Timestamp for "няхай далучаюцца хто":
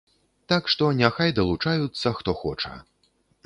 1.03-2.39